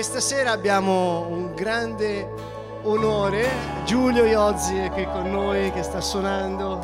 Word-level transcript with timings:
questa 0.00 0.20
sera 0.20 0.52
abbiamo 0.52 1.26
un 1.28 1.52
grande 1.54 2.26
onore. 2.84 3.46
Giulio 3.84 4.24
Iozzi 4.24 4.74
è 4.78 4.90
qui 4.90 5.04
con 5.04 5.30
noi 5.30 5.70
che 5.72 5.82
sta 5.82 6.00
suonando. 6.00 6.80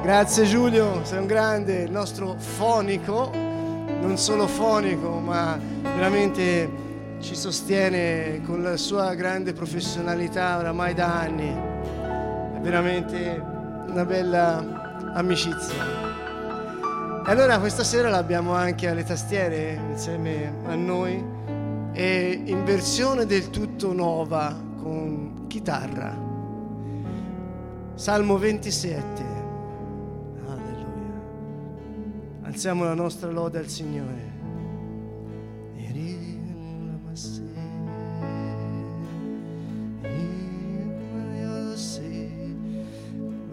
Grazie 0.00 0.44
Giulio, 0.44 1.04
sei 1.04 1.18
un 1.18 1.26
grande, 1.26 1.82
il 1.82 1.90
nostro 1.90 2.36
fonico, 2.38 3.28
non 3.34 4.16
solo 4.18 4.46
fonico, 4.46 5.18
ma 5.18 5.58
veramente 5.82 6.70
ci 7.18 7.34
sostiene 7.34 8.40
con 8.46 8.62
la 8.62 8.76
sua 8.76 9.12
grande 9.14 9.52
professionalità 9.52 10.58
oramai 10.58 10.94
da 10.94 11.22
anni. 11.22 11.48
È 11.48 12.60
veramente 12.60 13.42
una 13.88 14.04
bella 14.04 15.10
amicizia. 15.12 15.82
E 17.26 17.30
allora 17.32 17.58
questa 17.58 17.82
sera 17.82 18.10
l'abbiamo 18.10 18.54
anche 18.54 18.86
alle 18.86 19.02
tastiere 19.02 19.76
insieme 19.90 20.54
a 20.68 20.76
noi 20.76 21.33
e 21.94 22.42
in 22.44 22.64
versione 22.64 23.24
del 23.24 23.50
tutto 23.50 23.92
nuova 23.92 24.60
con 24.82 25.46
chitarra. 25.46 26.14
Salmo 27.94 28.36
27. 28.36 29.22
Alleluia. 30.44 31.22
Alziamo 32.42 32.84
la 32.84 32.94
nostra 32.94 33.30
lode 33.30 33.58
al 33.58 33.68
Signore. 33.68 34.32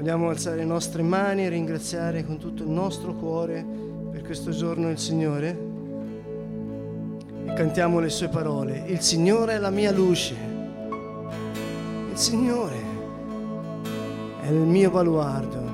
Vogliamo 0.02 0.30
alzare 0.30 0.56
le 0.56 0.66
nostre 0.66 1.04
mani 1.04 1.46
e 1.46 1.50
ringraziare 1.50 2.26
con 2.26 2.40
tutto 2.40 2.64
il 2.64 2.70
nostro 2.70 3.14
cuore 3.14 3.64
per 4.10 4.24
questo 4.24 4.50
giorno 4.50 4.90
il 4.90 4.98
Signore. 4.98 5.71
Cantiamo 7.62 8.00
le 8.00 8.10
sue 8.10 8.28
parole. 8.28 8.86
Il 8.88 9.02
Signore 9.02 9.54
è 9.54 9.58
la 9.60 9.70
mia 9.70 9.92
luce. 9.92 10.34
Il 12.10 12.18
Signore 12.18 12.76
è 14.42 14.48
il 14.48 14.56
mio 14.56 14.90
baluardo. 14.90 15.70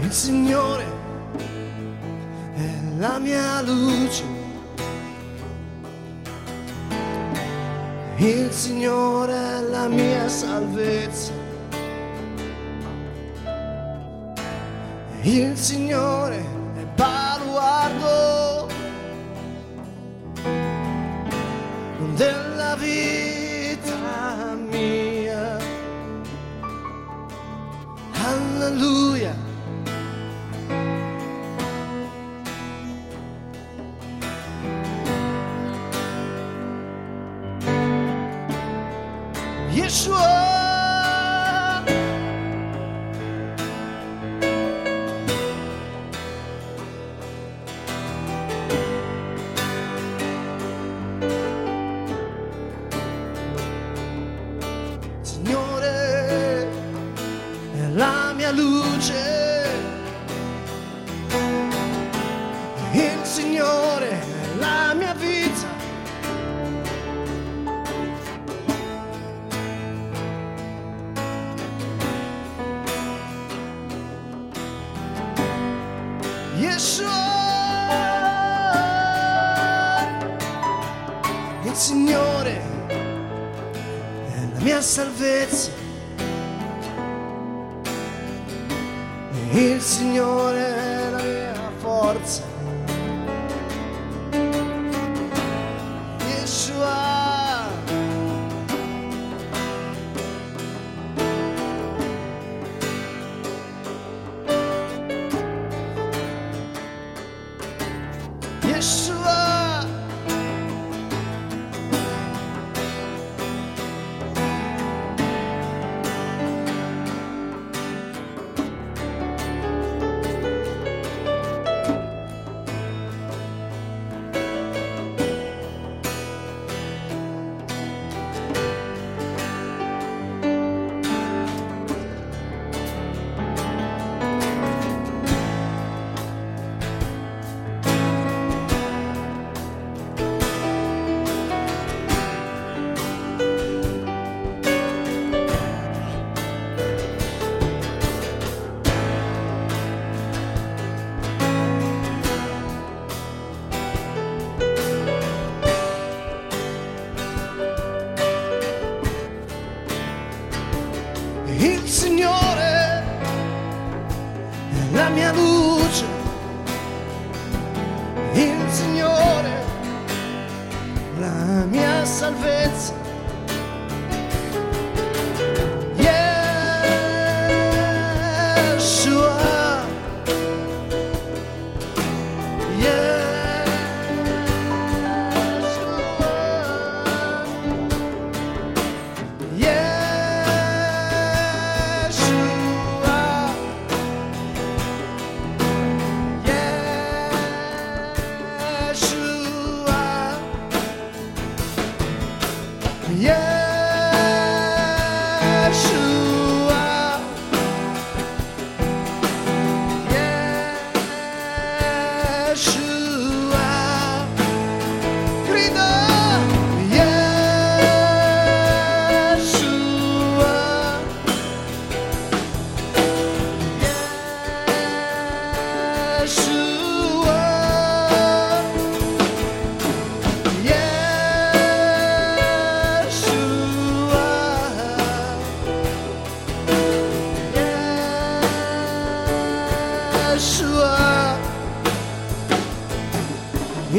Il 0.00 0.12
Signore 0.12 0.88
è 2.58 2.98
la 2.98 3.18
mia 3.18 3.62
luce. 3.62 4.24
Il 8.16 8.50
Signore 8.50 9.32
è 9.32 9.60
la 9.60 9.86
mia 9.88 10.28
salvezza. 10.28 11.32
Il 15.22 15.56
Signore 15.56 16.38
è 16.76 16.84
baluardo 16.96 18.27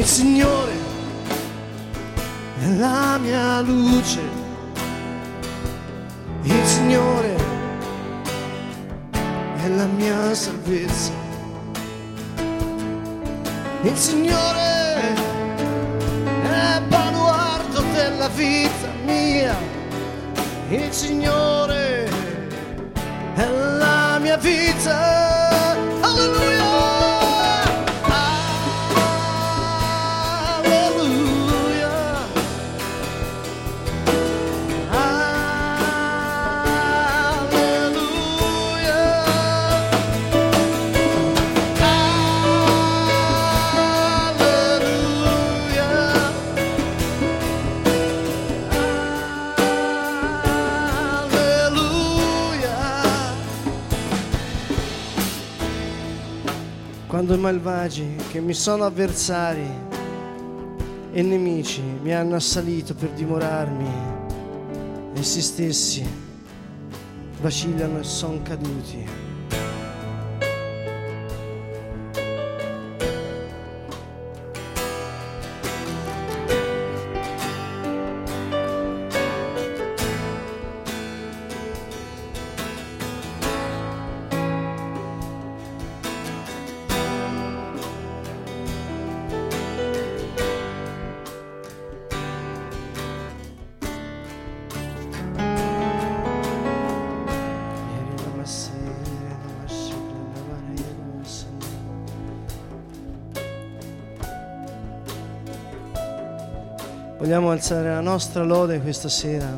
Il 0.00 0.06
Signore 0.06 0.72
è 2.58 2.68
la 2.78 3.18
mia 3.18 3.60
luce. 3.60 4.20
Il 6.40 6.64
Signore 6.64 7.36
è 9.62 9.68
la 9.68 9.84
mia 9.84 10.34
salvezza. 10.34 11.12
Il 13.82 13.94
Signore 13.94 15.16
è 16.44 16.80
baluardo 16.88 17.82
della 17.92 18.28
vita 18.28 18.88
mia. 19.04 19.54
Il 20.70 20.90
Signore 20.92 22.08
è 23.34 23.46
la 23.46 24.18
mia 24.18 24.38
vita. 24.38 25.29
Malvagi 57.40 58.16
che 58.30 58.40
mi 58.40 58.54
sono 58.54 58.84
avversari 58.84 59.66
e 61.12 61.22
nemici 61.22 61.82
mi 62.02 62.14
hanno 62.14 62.36
assalito 62.36 62.94
per 62.94 63.10
dimorarmi, 63.10 63.90
essi 65.14 65.40
stessi 65.40 66.06
vacillano 67.40 67.98
e 67.98 68.04
sono 68.04 68.40
caduti. 68.42 69.29
Vogliamo 107.30 107.52
alzare 107.52 107.90
la 107.90 108.00
nostra 108.00 108.42
lode 108.42 108.80
questa 108.80 109.08
sera. 109.08 109.56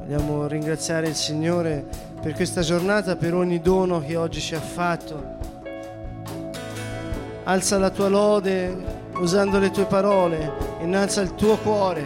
Vogliamo 0.00 0.48
ringraziare 0.48 1.06
il 1.06 1.14
Signore 1.14 1.86
per 2.20 2.32
questa 2.34 2.60
giornata, 2.60 3.14
per 3.14 3.34
ogni 3.34 3.60
dono 3.60 4.00
che 4.00 4.16
oggi 4.16 4.40
ci 4.40 4.56
ha 4.56 4.60
fatto. 4.60 5.22
Alza 7.44 7.78
la 7.78 7.90
tua 7.90 8.08
lode 8.08 8.76
usando 9.18 9.60
le 9.60 9.70
tue 9.70 9.84
parole, 9.84 10.50
innalza 10.80 11.20
il 11.20 11.36
tuo 11.36 11.56
cuore. 11.56 12.02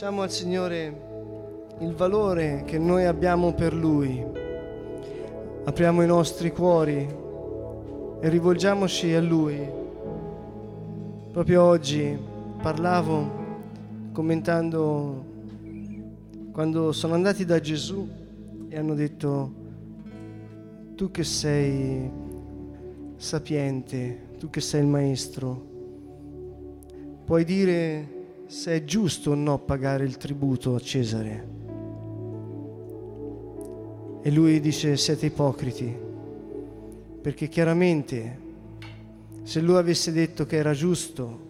Diciamo 0.00 0.22
al 0.22 0.30
Signore 0.30 1.00
il 1.80 1.92
valore 1.92 2.62
che 2.64 2.78
noi 2.78 3.04
abbiamo 3.04 3.52
per 3.52 3.74
Lui. 3.74 4.24
Apriamo 5.64 6.02
i 6.02 6.06
nostri 6.06 6.50
cuori 6.52 7.06
e 8.18 8.28
rivolgiamoci 8.30 9.12
a 9.12 9.20
Lui. 9.20 9.58
Proprio 11.30 11.64
oggi 11.64 12.16
parlavo 12.62 13.30
commentando 14.12 15.24
quando 16.50 16.92
sono 16.92 17.12
andati 17.12 17.44
da 17.44 17.60
Gesù 17.60 18.08
e 18.70 18.78
hanno 18.78 18.94
detto, 18.94 19.52
tu 20.94 21.10
che 21.10 21.24
sei 21.24 22.10
sapiente, 23.16 24.28
tu 24.38 24.48
che 24.48 24.62
sei 24.62 24.80
il 24.80 24.86
maestro, 24.86 25.62
puoi 27.26 27.44
dire 27.44 28.19
se 28.50 28.74
è 28.74 28.84
giusto 28.84 29.30
o 29.30 29.34
no 29.34 29.60
pagare 29.60 30.02
il 30.02 30.16
tributo 30.16 30.74
a 30.74 30.80
Cesare. 30.80 31.48
E 34.22 34.30
lui 34.32 34.58
dice, 34.58 34.96
siete 34.96 35.26
ipocriti, 35.26 35.96
perché 37.22 37.46
chiaramente 37.46 38.38
se 39.44 39.60
lui 39.60 39.76
avesse 39.76 40.10
detto 40.10 40.46
che 40.46 40.56
era 40.56 40.72
giusto, 40.72 41.48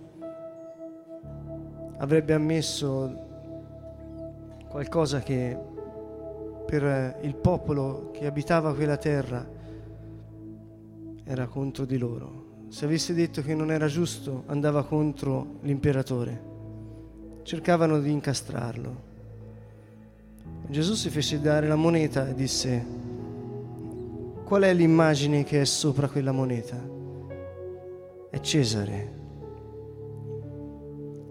avrebbe 1.97 2.35
ammesso 2.35 3.29
qualcosa 4.69 5.21
che 5.21 5.57
per 6.67 7.17
il 7.23 7.35
popolo 7.35 8.11
che 8.13 8.27
abitava 8.27 8.75
quella 8.75 8.99
terra 8.99 9.49
era 11.25 11.47
contro 11.47 11.87
di 11.87 11.97
loro. 11.97 12.67
Se 12.69 12.85
avesse 12.85 13.15
detto 13.15 13.41
che 13.41 13.55
non 13.55 13.73
era 13.73 13.87
giusto, 13.87 14.43
andava 14.47 14.85
contro 14.85 15.57
l'imperatore. 15.63 16.51
Cercavano 17.51 17.99
di 17.99 18.13
incastrarlo. 18.13 18.95
Gesù 20.69 20.95
si 20.95 21.11
fece 21.11 21.41
dare 21.41 21.67
la 21.67 21.75
moneta 21.75 22.29
e 22.29 22.35
disse, 22.35 22.87
qual 24.45 24.63
è 24.63 24.73
l'immagine 24.73 25.43
che 25.43 25.63
è 25.63 25.65
sopra 25.65 26.07
quella 26.07 26.31
moneta? 26.31 26.81
È 28.31 28.39
Cesare. 28.39 29.13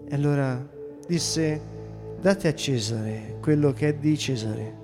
E 0.08 0.14
allora 0.14 0.62
disse, 1.06 1.58
date 2.20 2.48
a 2.48 2.54
Cesare 2.54 3.38
quello 3.40 3.72
che 3.72 3.88
è 3.88 3.94
di 3.94 4.18
Cesare 4.18 4.76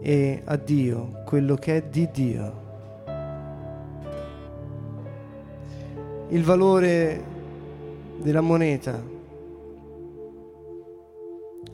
e 0.00 0.42
a 0.44 0.56
Dio 0.56 1.22
quello 1.24 1.54
che 1.54 1.76
è 1.76 1.82
di 1.84 2.08
Dio. 2.10 2.62
Il 6.30 6.42
valore 6.42 7.22
della 8.20 8.40
moneta, 8.40 9.11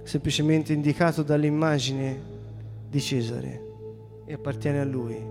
semplicemente 0.08 0.72
indicato 0.72 1.22
dall'immagine 1.22 2.18
di 2.88 2.98
Cesare 2.98 3.66
e 4.24 4.32
appartiene 4.32 4.80
a 4.80 4.84
lui, 4.84 5.22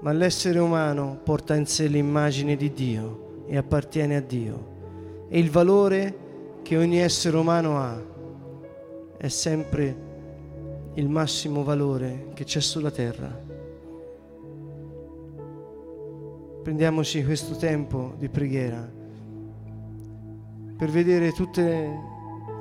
ma 0.00 0.12
l'essere 0.12 0.58
umano 0.60 1.20
porta 1.22 1.54
in 1.54 1.66
sé 1.66 1.88
l'immagine 1.88 2.56
di 2.56 2.72
Dio 2.72 3.44
e 3.46 3.58
appartiene 3.58 4.16
a 4.16 4.20
Dio 4.20 5.26
e 5.28 5.38
il 5.38 5.50
valore 5.50 6.16
che 6.62 6.78
ogni 6.78 7.00
essere 7.00 7.36
umano 7.36 7.78
ha 7.78 8.02
è 9.18 9.28
sempre 9.28 9.96
il 10.94 11.10
massimo 11.10 11.62
valore 11.62 12.30
che 12.32 12.44
c'è 12.44 12.60
sulla 12.60 12.90
terra. 12.90 13.28
Prendiamoci 16.62 17.22
questo 17.24 17.56
tempo 17.56 18.14
di 18.18 18.30
preghiera 18.30 18.90
per 20.78 20.88
vedere 20.88 21.32
tutte 21.32 21.62
le 21.62 22.11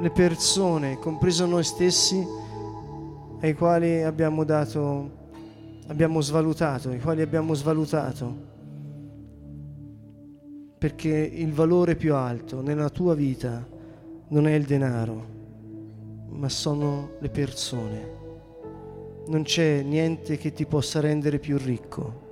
persone, 0.10 0.98
compreso 0.98 1.46
noi 1.46 1.64
stessi, 1.64 2.26
ai 3.42 3.54
quali 3.54 4.02
abbiamo 4.02 4.44
dato, 4.44 5.12
abbiamo 5.88 6.22
svalutato, 6.22 6.90
ai 6.90 7.00
quali 7.00 7.22
abbiamo 7.22 7.54
svalutato. 7.54 8.50
Perché 10.78 11.10
il 11.10 11.54
valore 11.54 11.96
più 11.96 12.16
alto 12.16 12.62
nella 12.62 12.90
tua 12.90 13.14
vita 13.14 13.68
non 14.30 14.48
è 14.48 14.54
il 14.54 14.66
denaro, 14.66 15.26
ma 16.30 16.50
sono 16.50 17.12
le 17.20 17.30
persone 17.30 18.20
non 19.28 19.44
c'è 19.44 19.82
niente 19.82 20.38
che 20.38 20.52
ti 20.52 20.66
possa 20.66 21.00
rendere 21.00 21.40
più 21.40 21.58
ricco 21.58 22.30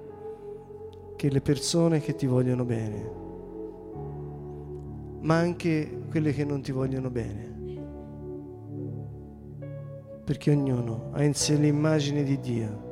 che 1.15 1.29
le 1.29 1.41
persone 1.41 2.01
che 2.01 2.15
ti 2.15 2.25
vogliono 2.25 2.65
bene, 2.65 3.11
ma 5.21 5.35
anche 5.35 6.01
quelle 6.09 6.33
che 6.33 6.45
non 6.45 6.61
ti 6.61 6.71
vogliono 6.71 7.09
bene. 7.09 7.58
Perché 10.29 10.51
ognuno 10.51 11.09
ha 11.13 11.23
in 11.23 11.33
sé 11.33 11.55
l'immagine 11.55 12.21
di 12.21 12.39
Dio 12.39 12.88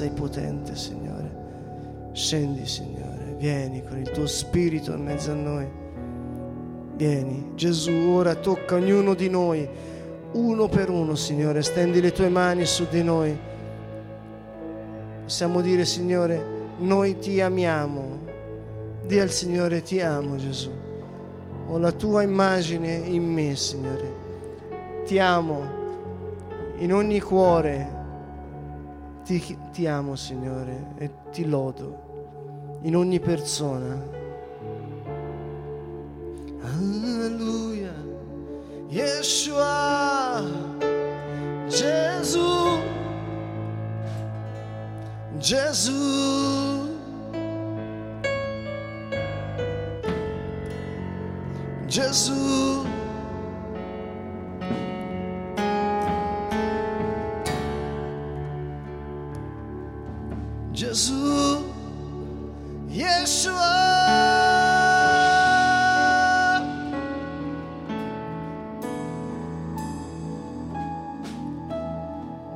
sei 0.00 0.08
potente, 0.08 0.76
Signore. 0.76 1.30
Scendi, 2.12 2.64
Signore, 2.64 3.34
vieni 3.36 3.84
con 3.84 3.98
il 3.98 4.08
tuo 4.08 4.26
spirito 4.26 4.94
in 4.94 5.02
mezzo 5.02 5.30
a 5.30 5.34
noi. 5.34 5.68
Vieni, 6.96 7.52
Gesù, 7.54 7.92
ora 7.92 8.34
tocca 8.34 8.76
ognuno 8.76 9.12
di 9.12 9.28
noi, 9.28 9.68
uno 10.32 10.68
per 10.68 10.88
uno, 10.88 11.14
Signore. 11.16 11.60
Stendi 11.60 12.00
le 12.00 12.12
tue 12.12 12.30
mani 12.30 12.64
su 12.64 12.86
di 12.88 13.02
noi. 13.02 13.38
Possiamo 15.24 15.60
dire, 15.60 15.84
Signore, 15.84 16.42
noi 16.78 17.18
ti 17.18 17.42
amiamo. 17.42 18.20
Dì 19.04 19.18
al 19.18 19.30
Signore, 19.30 19.82
ti 19.82 20.00
amo, 20.00 20.36
Gesù. 20.36 20.70
Ho 21.68 21.76
la 21.76 21.92
tua 21.92 22.22
immagine 22.22 22.94
in 22.94 23.30
me, 23.30 23.54
Signore. 23.54 24.14
Ti 25.04 25.18
amo 25.18 25.60
in 26.78 26.90
ogni 26.94 27.20
cuore 27.20 27.98
ti, 29.38 29.56
ti 29.70 29.86
amo, 29.86 30.16
Signore, 30.16 30.94
e 30.96 31.10
ti 31.30 31.46
lodo 31.46 32.78
in 32.82 32.96
ogni 32.96 33.20
persona. 33.20 34.18
Alleluia, 36.62 37.94
Yeshua, 38.88 40.42
Gesù, 41.68 42.80
Gesù. 45.38 46.88
Gesù. 51.86 52.89
Gesù, 60.80 61.62
Yeshua. 62.88 63.52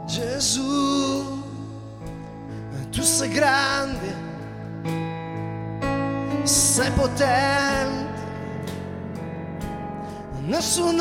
Gesù, 0.07 1.43
tu 2.91 3.03
sei 3.03 3.29
grande, 3.29 4.15
sei 6.45 6.91
potente, 6.93 8.23
nessun 10.47 10.99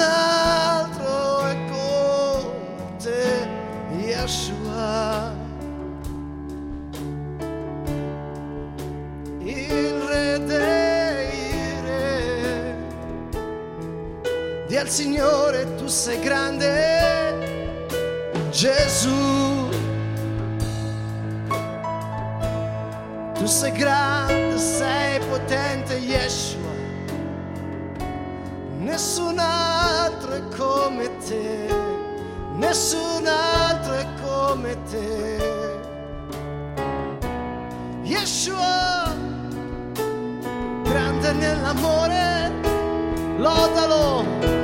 al 14.84 14.90
Signore, 14.90 15.76
tu 15.76 15.88
sei 15.88 16.20
grande, 16.20 16.68
Gesù. 18.52 19.70
Tu 23.34 23.46
sei 23.46 23.72
grande, 23.72 24.58
sei 24.58 25.20
potente, 25.30 25.94
Yeshua. 25.94 26.72
Nessun 28.80 29.40
altro 29.40 30.34
è 30.34 30.42
come 30.54 31.10
te, 31.26 31.74
nessun 32.56 33.26
altro 33.26 33.94
è 33.94 34.06
come 34.22 34.78
te. 34.92 35.42
Yeshua, 38.02 39.16
grande 40.84 41.32
nell'amore, 41.32 42.52
lodalo. 43.38 44.63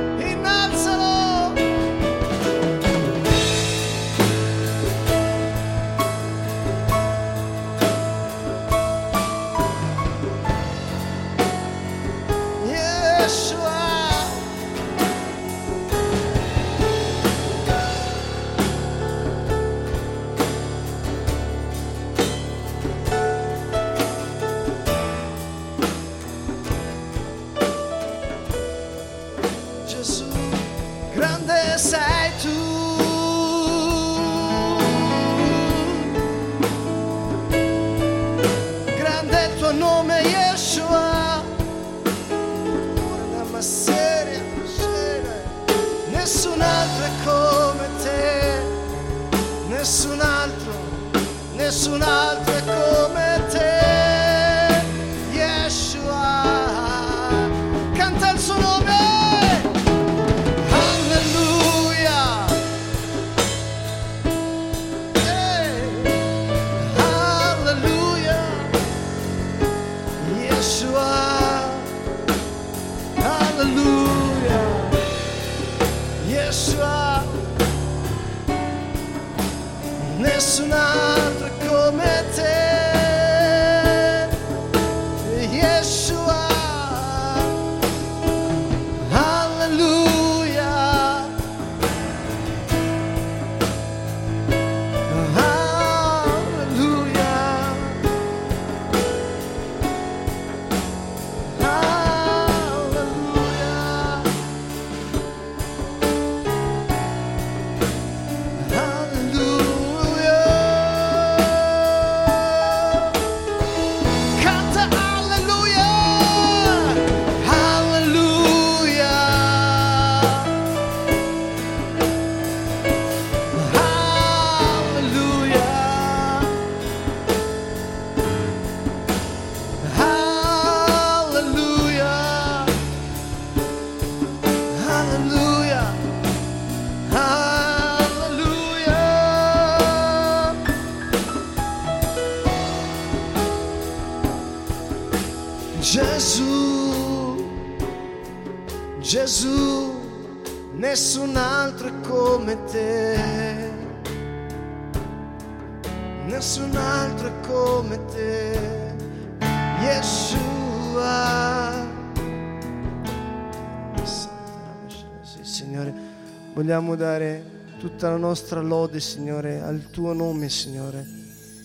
Vogliamo 166.60 166.96
dare 166.96 167.42
tutta 167.80 168.10
la 168.10 168.18
nostra 168.18 168.60
lode, 168.60 169.00
Signore, 169.00 169.62
al 169.62 169.92
tuo 169.92 170.12
nome, 170.12 170.50
Signore. 170.50 171.08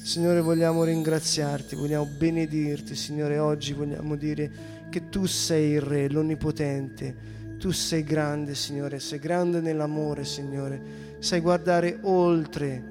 Signore, 0.00 0.40
vogliamo 0.40 0.84
ringraziarti, 0.84 1.74
vogliamo 1.74 2.06
benedirti, 2.06 2.94
Signore. 2.94 3.38
Oggi 3.38 3.72
vogliamo 3.72 4.14
dire 4.14 4.48
che 4.90 5.08
tu 5.08 5.26
sei 5.26 5.72
il 5.72 5.80
Re, 5.80 6.08
l'Onnipotente. 6.08 7.32
Tu 7.58 7.72
sei 7.72 8.04
grande, 8.04 8.54
Signore, 8.54 9.00
sei 9.00 9.18
grande 9.18 9.60
nell'amore, 9.60 10.24
Signore. 10.24 10.80
Sai 11.18 11.40
guardare 11.40 11.98
oltre, 12.02 12.82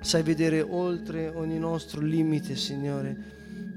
sai 0.00 0.24
vedere 0.24 0.60
oltre 0.60 1.28
ogni 1.28 1.60
nostro 1.60 2.00
limite, 2.00 2.56
Signore, 2.56 3.16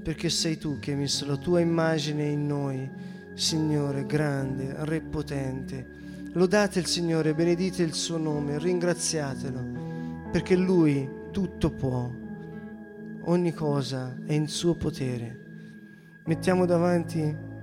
perché 0.02 0.30
sei 0.30 0.58
tu 0.58 0.80
che 0.80 0.90
hai 0.90 0.96
messo 0.96 1.24
la 1.26 1.36
tua 1.36 1.60
immagine 1.60 2.24
in 2.24 2.44
noi, 2.44 2.90
Signore, 3.34 4.04
grande, 4.04 4.74
Re 4.78 5.00
potente. 5.00 5.95
Lodate 6.36 6.80
il 6.80 6.84
Signore, 6.84 7.32
benedite 7.32 7.82
il 7.82 7.94
suo 7.94 8.18
nome, 8.18 8.58
ringraziatelo, 8.58 10.28
perché 10.30 10.54
Lui 10.54 11.08
tutto 11.30 11.70
può, 11.70 12.10
ogni 13.22 13.54
cosa 13.54 14.14
è 14.26 14.34
in 14.34 14.46
suo 14.46 14.74
potere. 14.74 16.20
Mettiamo 16.26 16.66
davanti 16.66 17.22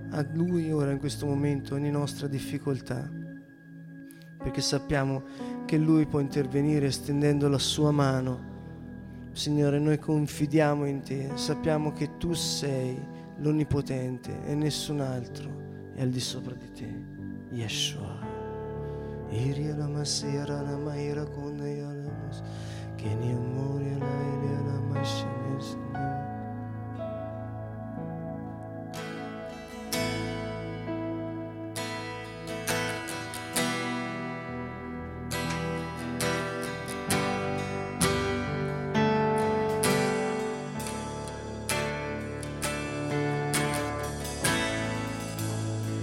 a 0.10 0.26
Lui 0.34 0.72
ora 0.72 0.90
in 0.90 0.98
questo 0.98 1.28
momento 1.28 1.76
ogni 1.76 1.92
nostra 1.92 2.26
difficoltà, 2.26 3.08
perché 4.40 4.62
sappiamo 4.62 5.22
che 5.66 5.78
Lui 5.78 6.08
può 6.08 6.20
intervenire 6.20 6.90
stendendo 6.90 7.48
la 7.50 7.60
sua 7.60 7.92
mano. 7.92 8.52
Signore, 9.34 9.78
noi 9.78 10.00
confidiamo 10.00 10.86
in 10.86 11.02
te, 11.02 11.30
sappiamo 11.36 11.92
che 11.92 12.18
tu 12.18 12.34
sei 12.34 12.98
l'Onnipotente 13.38 14.46
e 14.48 14.56
nessun 14.56 15.00
altro 15.00 15.92
è 15.94 16.02
al 16.02 16.10
di 16.10 16.20
sopra 16.20 16.56
di 16.56 16.72
te. 16.72 17.12
Yeshua. 17.52 18.23
Iria 19.34 19.74
masera 19.88 20.62
la 20.62 20.78
maira 20.78 21.26
con 21.26 21.58
la 21.58 21.66
mas 22.22 22.44
che 22.96 23.16
ni 23.16 23.32
amore 23.32 23.98
la 23.98 24.16
ilia 24.32 24.62
la 24.62 24.80
mascene 24.90 25.60
signore. 25.60 26.32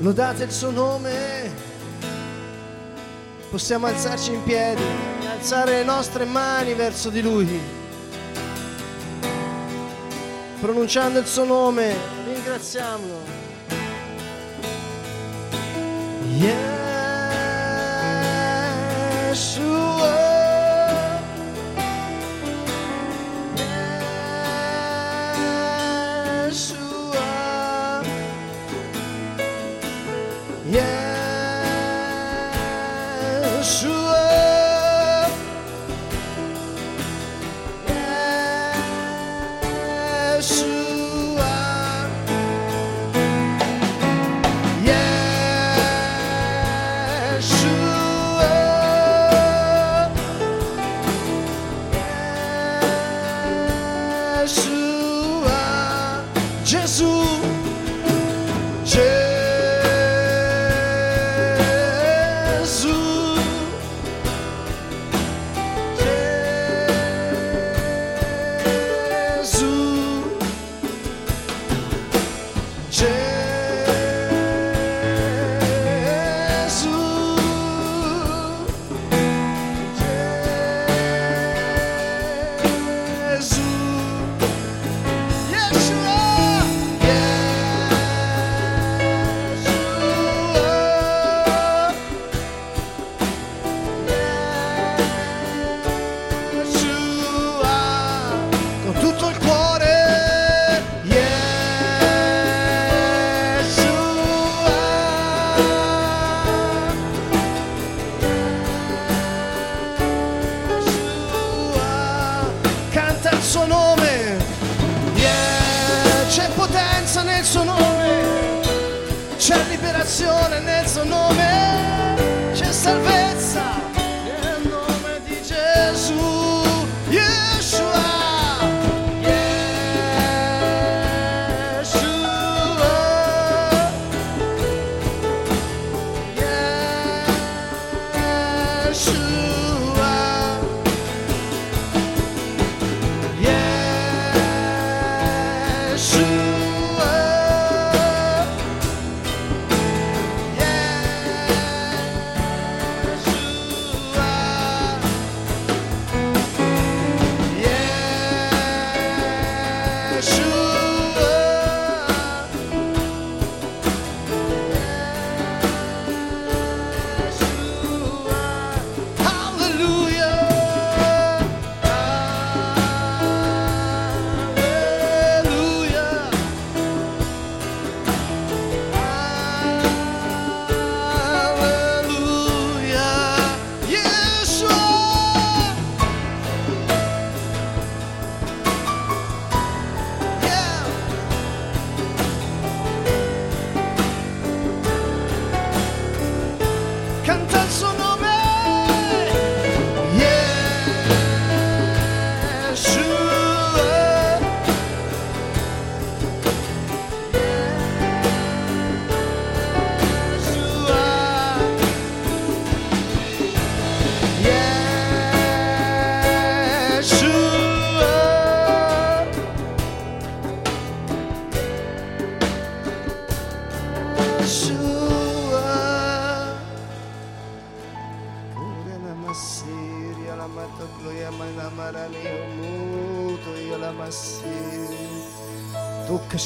Lodate 0.00 0.44
il 0.44 0.50
suo 0.50 0.70
nome. 0.70 1.39
Possiamo 3.50 3.86
alzarci 3.88 4.32
in 4.32 4.44
piedi 4.44 4.82
e 5.20 5.26
alzare 5.26 5.78
le 5.78 5.84
nostre 5.84 6.24
mani 6.24 6.72
verso 6.74 7.10
di 7.10 7.20
Lui. 7.20 7.60
Pronunciando 10.60 11.18
il 11.18 11.26
suo 11.26 11.44
nome, 11.44 11.96
ringraziamolo. 12.26 13.24
Yeshua. 19.32 19.89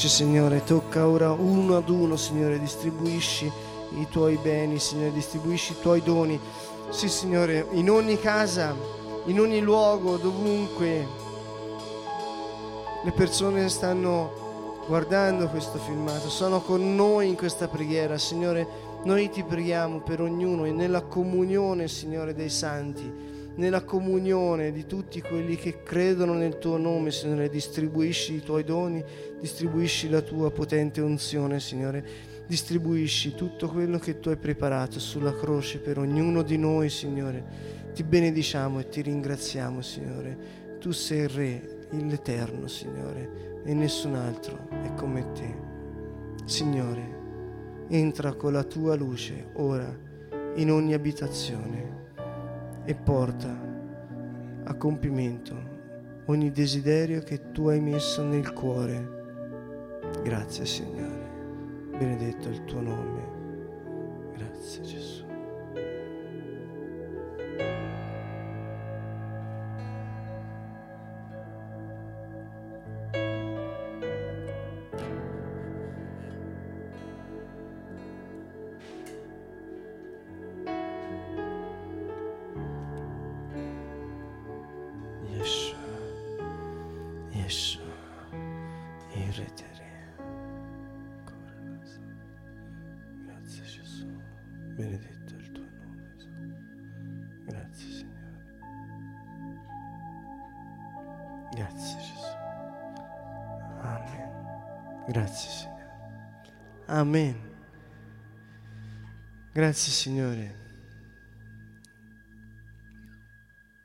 Toccaci 0.05 0.23
Signore, 0.23 0.63
tocca 0.63 1.07
ora 1.07 1.31
uno 1.31 1.77
ad 1.77 1.89
uno 1.89 2.15
Signore, 2.15 2.59
distribuisci 2.59 3.51
i 3.97 4.07
tuoi 4.07 4.37
beni 4.37 4.77
Signore, 4.77 5.11
distribuisci 5.11 5.71
i 5.71 5.79
tuoi 5.81 6.03
doni. 6.03 6.39
Sì 6.89 7.09
Signore, 7.09 7.65
in 7.71 7.89
ogni 7.89 8.19
casa, 8.19 8.75
in 9.25 9.39
ogni 9.39 9.61
luogo, 9.61 10.17
dovunque 10.17 11.07
le 13.03 13.11
persone 13.13 13.67
stanno 13.67 14.83
guardando 14.85 15.47
questo 15.47 15.79
filmato, 15.79 16.29
sono 16.29 16.61
con 16.61 16.93
noi 16.93 17.29
in 17.29 17.35
questa 17.35 17.67
preghiera. 17.67 18.19
Signore, 18.19 18.67
noi 19.05 19.31
ti 19.31 19.41
preghiamo 19.41 20.01
per 20.01 20.21
ognuno 20.21 20.65
e 20.65 20.71
nella 20.71 21.01
comunione, 21.01 21.87
Signore, 21.87 22.35
dei 22.35 22.49
santi 22.51 23.33
nella 23.55 23.83
comunione 23.83 24.71
di 24.71 24.85
tutti 24.85 25.21
quelli 25.21 25.55
che 25.55 25.81
credono 25.83 26.33
nel 26.33 26.57
tuo 26.57 26.77
nome, 26.77 27.11
Signore, 27.11 27.49
distribuisci 27.49 28.35
i 28.35 28.43
tuoi 28.43 28.63
doni, 28.63 29.03
distribuisci 29.45 30.09
la 30.09 30.21
tua 30.21 30.49
potente 30.49 31.01
unzione, 31.01 31.59
Signore, 31.59 32.03
distribuisci 32.47 33.35
tutto 33.35 33.67
quello 33.67 33.99
che 33.99 34.19
tu 34.19 34.29
hai 34.29 34.37
preparato 34.37 34.99
sulla 34.99 35.35
croce 35.35 35.77
per 35.77 35.99
ognuno 35.99 36.41
di 36.41 36.57
noi, 36.57 36.89
Signore. 36.89 37.43
Ti 37.93 38.03
benediciamo 38.03 38.79
e 38.79 38.89
ti 38.89 39.01
ringraziamo, 39.03 39.83
Signore. 39.83 40.37
Tu 40.79 40.91
sei 40.91 41.19
il 41.19 41.29
Re, 41.29 41.77
l'Eterno, 41.91 42.67
Signore, 42.67 43.61
e 43.63 43.73
nessun 43.75 44.15
altro 44.15 44.67
è 44.83 44.91
come 44.95 45.31
te. 45.33 45.55
Signore, 46.45 47.85
entra 47.89 48.33
con 48.33 48.51
la 48.51 48.63
tua 48.63 48.95
luce 48.95 49.49
ora 49.53 49.95
in 50.55 50.71
ogni 50.71 50.95
abitazione 50.95 52.03
e 52.83 52.95
porta 52.95 53.55
a 54.63 54.73
compimento 54.73 55.55
ogni 56.25 56.49
desiderio 56.49 57.21
che 57.21 57.51
tu 57.51 57.67
hai 57.67 57.79
messo 57.79 58.23
nel 58.23 58.51
cuore. 58.51 59.24
Grazie 60.23 60.65
Signore, 60.65 61.29
benedetto 61.97 62.49
il 62.49 62.63
tuo 62.65 62.81
nome. 62.81 64.33
Grazie 64.35 64.81
Gesù. 64.81 65.24
Amen. 106.87 107.35
Grazie 109.53 109.91
Signore. 109.91 110.63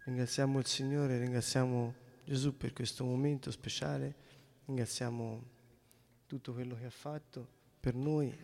Ringraziamo 0.04 0.58
il 0.58 0.66
Signore, 0.66 1.18
ringraziamo 1.18 1.94
Gesù 2.24 2.56
per 2.56 2.72
questo 2.72 3.04
momento 3.04 3.50
speciale, 3.50 4.14
ringraziamo 4.66 5.42
tutto 6.26 6.52
quello 6.52 6.76
che 6.76 6.86
ha 6.86 6.90
fatto 6.90 7.46
per 7.78 7.94
noi, 7.94 8.36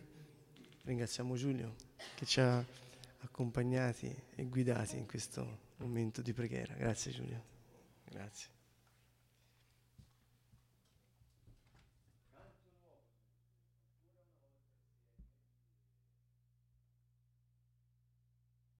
ringraziamo 0.86 1.34
Giulio 1.34 1.74
che 2.14 2.24
ci 2.24 2.40
ha 2.40 2.64
accompagnati 3.20 4.14
e 4.36 4.44
guidati 4.44 4.96
in 4.96 5.06
questo 5.06 5.64
momento 5.78 6.22
di 6.22 6.32
preghiera. 6.32 6.74
Grazie 6.74 7.12
Giulio. 7.12 7.42
Grazie. 8.08 8.55